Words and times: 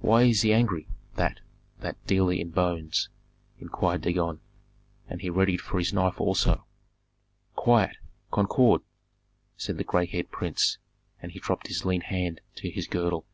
"Why 0.00 0.24
is 0.24 0.42
he 0.42 0.52
angry, 0.52 0.88
that 1.14 1.38
that 1.78 2.04
dealer 2.08 2.32
in 2.32 2.50
bones?" 2.50 3.08
inquired 3.60 4.00
Dagon; 4.00 4.40
and 5.06 5.20
he 5.22 5.30
readied 5.30 5.60
for 5.60 5.78
his 5.78 5.92
knife 5.92 6.20
also. 6.20 6.64
"Quiet! 7.54 7.96
Concord!" 8.32 8.82
said 9.56 9.78
the 9.78 9.84
gray 9.84 10.06
headed 10.06 10.32
prince; 10.32 10.78
and 11.22 11.30
he 11.30 11.38
dropped 11.38 11.68
his 11.68 11.84
lean 11.84 12.00
hand 12.00 12.40
to 12.56 12.68
his 12.68 12.88
girdle. 12.88 13.26